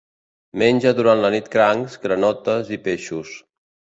[0.61, 3.37] Menja durant la nit crancs, granotes i peixos.